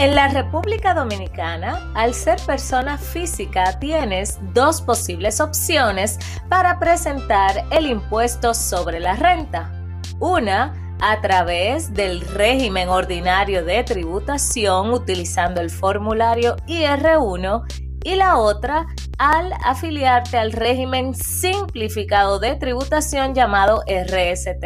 [0.00, 6.18] En la República Dominicana, al ser persona física, tienes dos posibles opciones
[6.48, 9.70] para presentar el impuesto sobre la renta.
[10.18, 18.86] Una, a través del régimen ordinario de tributación utilizando el formulario IR1 y la otra
[19.18, 24.64] al afiliarte al régimen simplificado de tributación llamado RST.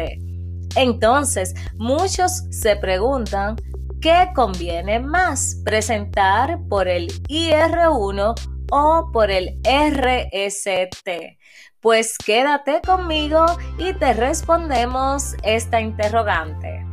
[0.77, 3.57] Entonces, muchos se preguntan,
[4.05, 5.63] ¿Qué conviene más?
[5.65, 8.35] ¿Presentar por el IR1
[8.69, 11.09] o por el RST?
[11.79, 13.43] Pues quédate conmigo
[13.79, 16.85] y te respondemos esta interrogante.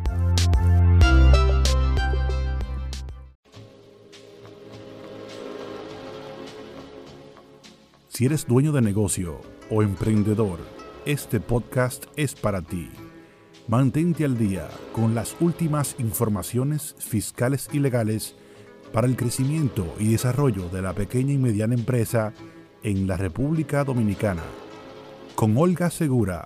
[8.09, 10.61] Si eres dueño de negocio o emprendedor,
[11.05, 12.91] este podcast es para ti.
[13.69, 18.35] Mantente al día con las últimas informaciones fiscales y legales
[18.93, 22.33] para el crecimiento y desarrollo de la pequeña y mediana empresa
[22.83, 24.43] en la República Dominicana.
[25.37, 26.45] Con Olga Segura,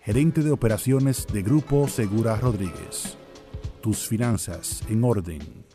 [0.00, 3.16] gerente de operaciones de Grupo Segura Rodríguez.
[3.80, 5.66] Tus finanzas en orden.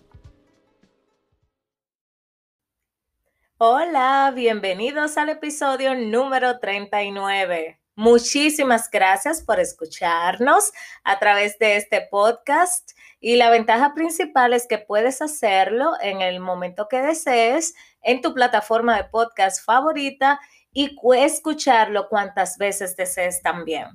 [3.57, 7.80] Hola, bienvenidos al episodio número 39.
[7.95, 10.71] Muchísimas gracias por escucharnos
[11.03, 16.39] a través de este podcast y la ventaja principal es que puedes hacerlo en el
[16.39, 20.39] momento que desees en tu plataforma de podcast favorita
[20.71, 23.87] y escucharlo cuantas veces desees también.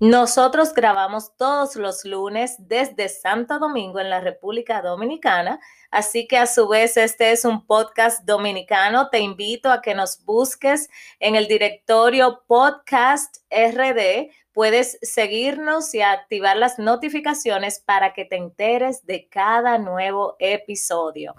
[0.00, 5.58] Nosotros grabamos todos los lunes desde Santo Domingo en la República Dominicana,
[5.90, 9.10] así que a su vez este es un podcast dominicano.
[9.10, 10.88] Te invito a que nos busques
[11.18, 14.30] en el directorio Podcast RD.
[14.52, 21.34] Puedes seguirnos y activar las notificaciones para que te enteres de cada nuevo episodio.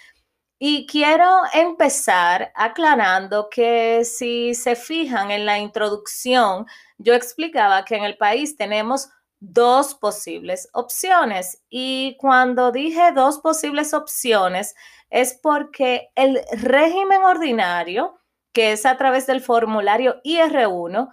[0.64, 6.66] y quiero empezar aclarando que si se fijan en la introducción,
[6.98, 11.64] yo explicaba que en el país tenemos dos posibles opciones.
[11.68, 14.76] Y cuando dije dos posibles opciones,
[15.10, 18.20] es porque el régimen ordinario,
[18.52, 21.08] que es a través del formulario IR1,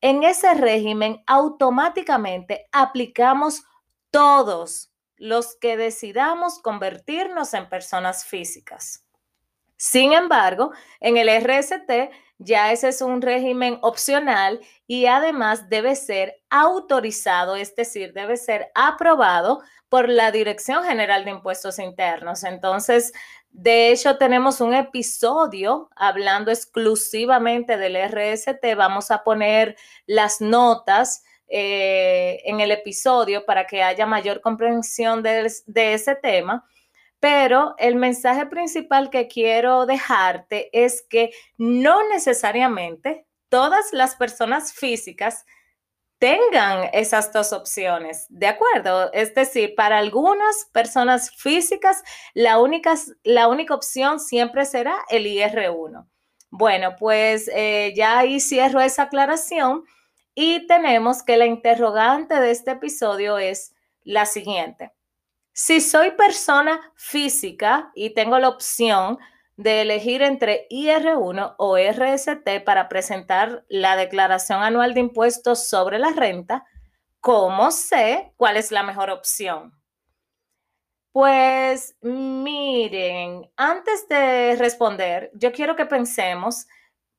[0.00, 3.62] en ese régimen automáticamente aplicamos
[4.10, 9.04] todos los que decidamos convertirnos en personas físicas.
[9.76, 16.42] Sin embargo, en el RST ya ese es un régimen opcional y además debe ser
[16.50, 22.44] autorizado, es decir, debe ser aprobado por la Dirección General de Impuestos Internos.
[22.44, 23.12] Entonces,
[23.50, 28.74] de hecho, tenemos un episodio hablando exclusivamente del RST.
[28.76, 35.52] Vamos a poner las notas eh, en el episodio para que haya mayor comprensión de,
[35.74, 36.66] ese tema.
[37.20, 45.44] Pero el mensaje principal que quiero dejarte es que no necesariamente todas las personas físicas
[46.18, 49.12] tengan esas dos opciones, ¿de acuerdo?
[49.12, 52.02] Es decir, para algunas personas físicas,
[52.34, 56.06] la única, la única opción siempre será el IR1.
[56.50, 59.84] Bueno, pues eh, ya ahí cierro esa aclaración
[60.36, 63.74] y tenemos que la interrogante de este episodio es
[64.04, 64.92] la siguiente.
[65.52, 69.18] Si soy persona física y tengo la opción
[69.56, 76.10] de elegir entre IR1 o RST para presentar la declaración anual de impuestos sobre la
[76.10, 76.66] renta,
[77.20, 79.72] ¿cómo sé cuál es la mejor opción?
[81.12, 86.66] Pues miren, antes de responder, yo quiero que pensemos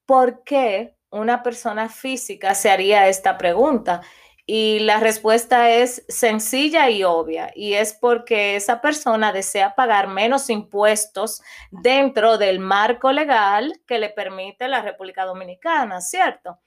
[0.05, 4.01] por qué una persona física se haría esta pregunta.
[4.49, 10.49] Y la respuesta es sencilla y obvia, y es porque esa persona desea pagar menos
[10.49, 16.59] impuestos dentro del marco legal que le permite la República Dominicana, ¿cierto?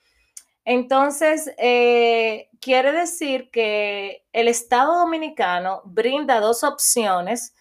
[0.66, 7.54] Entonces, eh, quiere decir que el Estado dominicano brinda dos opciones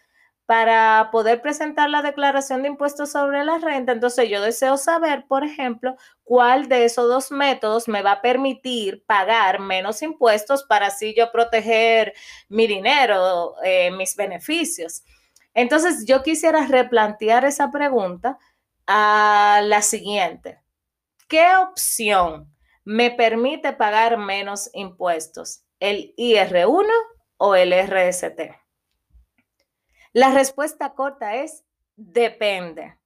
[0.49, 3.91] para poder presentar la declaración de impuestos sobre la renta.
[3.91, 9.03] Entonces yo deseo saber, por ejemplo, cuál de esos dos métodos me va a permitir
[9.05, 12.15] pagar menos impuestos para así yo proteger
[12.47, 15.03] mi dinero, eh, mis beneficios.
[15.53, 18.39] Entonces yo quisiera replantear esa pregunta
[18.87, 20.63] a la siguiente.
[21.27, 22.51] ¿Qué opción
[22.83, 25.61] me permite pagar menos impuestos?
[25.79, 26.87] ¿El IR1
[27.37, 28.68] o el RST?
[30.13, 31.63] La respuesta corta es
[31.95, 32.97] depende.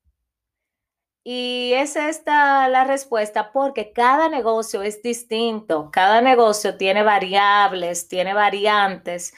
[1.26, 8.34] Y es esta la respuesta porque cada negocio es distinto, cada negocio tiene variables, tiene
[8.34, 9.34] variantes,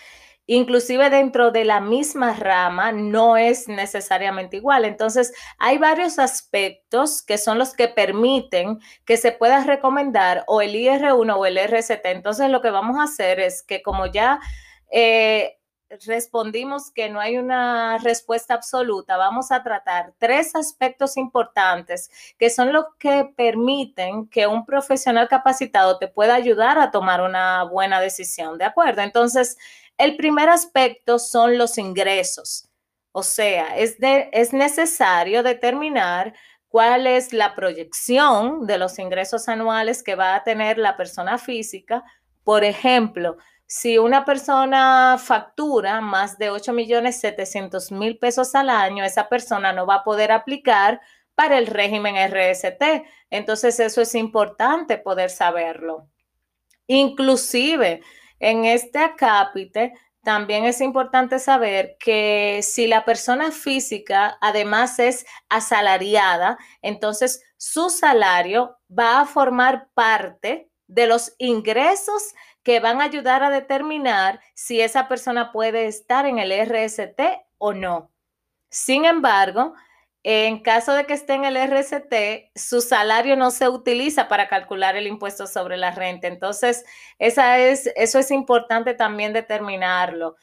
[0.48, 4.86] inclusive dentro de la misma rama no es necesariamente igual.
[4.86, 10.74] Entonces, hay varios aspectos que son los que permiten que se pueda recomendar o el
[10.74, 12.06] IR1 o el RCT.
[12.06, 14.40] Entonces, lo que vamos a hacer es que como ya...
[14.92, 15.58] Eh,
[16.06, 22.74] respondimos que no hay una respuesta absoluta, vamos a tratar tres aspectos importantes que son
[22.74, 28.58] los que permiten que un profesional capacitado te pueda ayudar a tomar una buena decisión,
[28.58, 29.02] ¿de acuerdo?
[29.02, 29.58] Entonces,
[29.98, 32.70] el primer aspecto son los ingresos.
[33.12, 36.34] O sea, es, es necesario determinar
[36.68, 42.04] cuál es la proyección de los ingresos anuales que va a tener la persona física.
[42.44, 43.38] Por ejemplo,
[43.68, 49.74] si una persona factura más de 8 millones 700 mil pesos al año, esa persona
[49.74, 51.02] no va a poder aplicar
[51.34, 52.82] para el régimen RST.
[53.30, 56.10] Entonces, eso es importante poder saberlo.
[56.88, 58.02] Inclusive,
[58.40, 66.58] en este acápite, también es importante saber que si la persona física además es asalariada,
[66.82, 72.34] entonces su salario va a formar parte de los ingresos
[72.66, 77.22] que van a ayudar a determinar si esa persona puede estar en el RST
[77.60, 78.12] o no.
[78.70, 79.76] Sin embargo,
[80.24, 84.96] en caso de que esté en el RST, su salario no se utiliza para calcular
[84.96, 86.28] el impuesto sobre la renta.
[86.28, 86.84] Entonces,
[87.20, 90.36] esa es, eso es importante también determinarlo.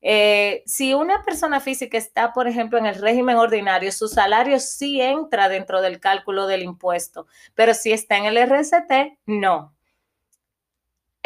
[0.00, 5.02] Eh, si una persona física está, por ejemplo, en el régimen ordinario, su salario sí
[5.02, 9.75] entra dentro del cálculo del impuesto, pero si está en el RST, no.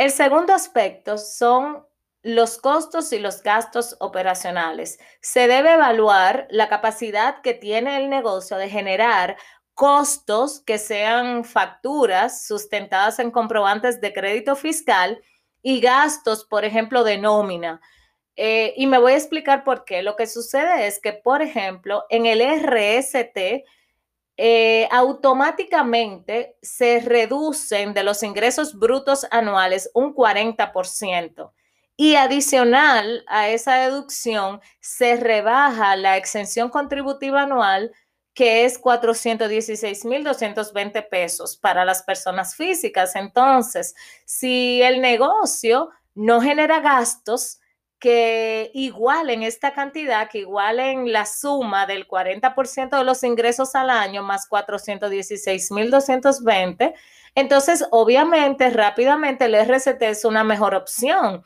[0.00, 1.84] El segundo aspecto son
[2.22, 4.98] los costos y los gastos operacionales.
[5.20, 9.36] Se debe evaluar la capacidad que tiene el negocio de generar
[9.74, 15.20] costos que sean facturas sustentadas en comprobantes de crédito fiscal
[15.60, 17.82] y gastos, por ejemplo, de nómina.
[18.36, 20.02] Eh, y me voy a explicar por qué.
[20.02, 23.66] Lo que sucede es que, por ejemplo, en el RST,
[24.42, 31.52] eh, automáticamente se reducen de los ingresos brutos anuales un 40%.
[31.94, 37.92] Y adicional a esa deducción, se rebaja la exención contributiva anual,
[38.32, 43.16] que es 416.220 pesos para las personas físicas.
[43.16, 43.94] Entonces,
[44.24, 47.59] si el negocio no genera gastos,
[48.00, 54.22] que igualen esta cantidad, que igualen la suma del 40% de los ingresos al año
[54.22, 56.94] más 416.220.
[57.34, 61.44] Entonces, obviamente, rápidamente el RCT es una mejor opción,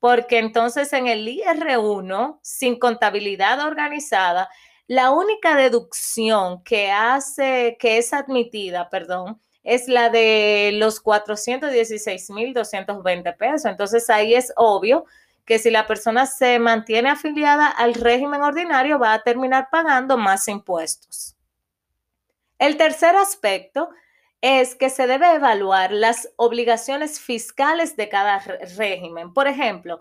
[0.00, 4.48] porque entonces en el IR1, sin contabilidad organizada,
[4.88, 13.66] la única deducción que hace, que es admitida, perdón, es la de los 416.220 pesos.
[13.66, 15.04] Entonces ahí es obvio
[15.44, 20.48] que si la persona se mantiene afiliada al régimen ordinario va a terminar pagando más
[20.48, 21.36] impuestos.
[22.58, 23.90] El tercer aspecto
[24.40, 28.38] es que se debe evaluar las obligaciones fiscales de cada
[28.76, 29.32] régimen.
[29.32, 29.98] Por ejemplo,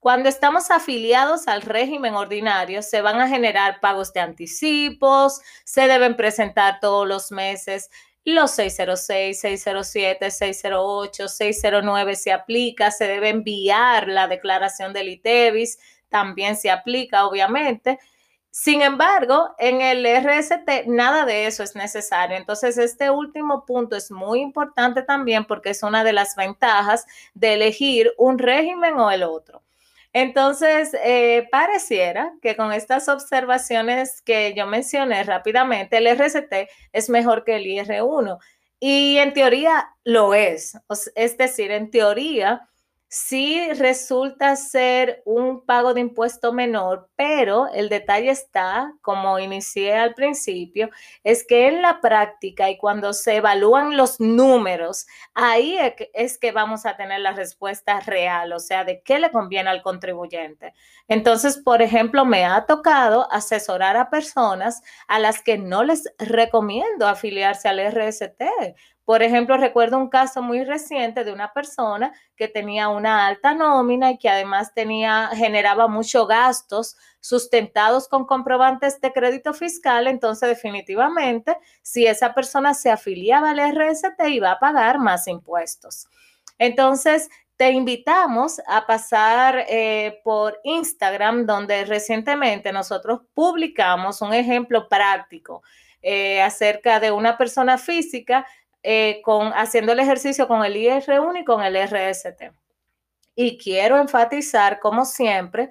[0.00, 6.16] cuando estamos afiliados al régimen ordinario, se van a generar pagos de anticipos, se deben
[6.16, 7.88] presentar todos los meses
[8.24, 15.78] los 606, 607, 608, 609 se aplica, se debe enviar la declaración del ITEVIS,
[16.08, 17.98] también se aplica, obviamente.
[18.50, 22.36] Sin embargo, en el RST nada de eso es necesario.
[22.36, 27.04] Entonces, este último punto es muy importante también porque es una de las ventajas
[27.34, 29.64] de elegir un régimen o el otro.
[30.14, 37.44] Entonces, eh, pareciera que con estas observaciones que yo mencioné rápidamente, el RCT es mejor
[37.44, 38.38] que el IR1.
[38.78, 40.78] Y en teoría lo es.
[41.16, 42.68] Es decir, en teoría,
[43.14, 50.14] sí resulta ser un pago de impuesto menor, pero el detalle está, como inicié al
[50.14, 50.90] principio,
[51.22, 55.78] es que en la práctica y cuando se evalúan los números, ahí
[56.12, 59.82] es que vamos a tener la respuesta real, o sea, de qué le conviene al
[59.82, 60.74] contribuyente.
[61.06, 67.06] Entonces, por ejemplo, me ha tocado asesorar a personas a las que no les recomiendo
[67.06, 68.42] afiliarse al RST
[69.04, 74.12] por ejemplo, recuerdo un caso muy reciente de una persona que tenía una alta nómina
[74.12, 80.06] y que además tenía, generaba muchos gastos sustentados con comprobantes de crédito fiscal.
[80.06, 86.08] Entonces, definitivamente, si esa persona se afiliaba al RST, iba a pagar más impuestos.
[86.58, 95.62] Entonces, te invitamos a pasar eh, por Instagram, donde recientemente nosotros publicamos un ejemplo práctico
[96.02, 98.46] eh, acerca de una persona física
[98.86, 102.52] eh, con, haciendo el ejercicio con el IR1 y con el RST.
[103.34, 105.70] Y quiero enfatizar, como siempre,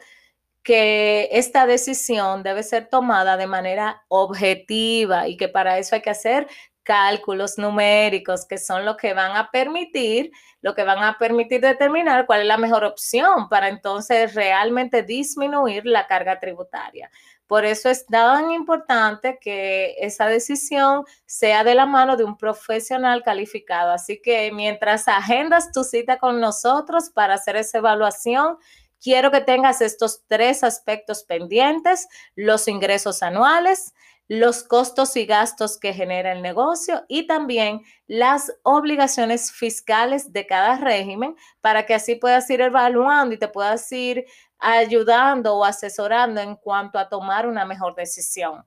[0.63, 6.09] que esta decisión debe ser tomada de manera objetiva y que para eso hay que
[6.09, 6.47] hacer
[6.81, 12.25] cálculos numéricos que son lo que van a permitir, lo que van a permitir determinar
[12.25, 17.11] cuál es la mejor opción para entonces realmente disminuir la carga tributaria.
[17.47, 23.21] Por eso es tan importante que esa decisión sea de la mano de un profesional
[23.23, 23.91] calificado.
[23.91, 28.57] Así que mientras agendas tu cita con nosotros para hacer esa evaluación,
[29.03, 33.93] quiero que tengas estos tres aspectos pendientes, los ingresos anuales,
[34.29, 40.77] los costos y gastos que genera el negocio y también las obligaciones fiscales de cada
[40.77, 44.25] régimen para que así puedas ir evaluando y te puedas ir
[44.59, 48.65] ayudando o asesorando en cuanto a tomar una mejor decisión.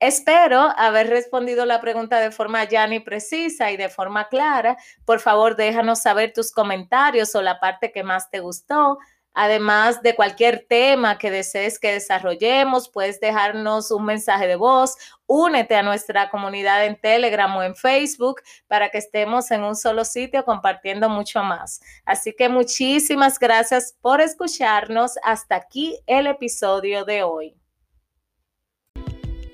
[0.00, 4.76] Espero haber respondido la pregunta de forma llana y precisa y de forma clara.
[5.04, 8.98] Por favor, déjanos saber tus comentarios o la parte que más te gustó.
[9.34, 14.96] Además de cualquier tema que desees que desarrollemos, puedes dejarnos un mensaje de voz.
[15.26, 20.04] Únete a nuestra comunidad en Telegram o en Facebook para que estemos en un solo
[20.04, 21.80] sitio compartiendo mucho más.
[22.04, 25.18] Así que muchísimas gracias por escucharnos.
[25.24, 27.56] Hasta aquí el episodio de hoy.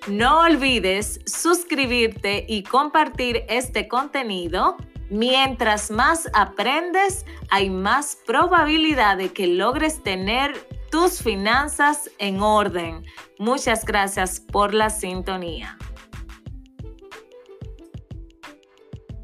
[0.08, 4.76] No olvides suscribirte y compartir este contenido
[5.10, 10.54] Mientras más aprendes, hay más probabilidad de que logres tener
[10.90, 13.04] tus finanzas en orden.
[13.36, 15.76] Muchas gracias por la sintonía.